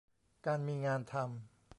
[0.45, 1.31] การมีงานทำ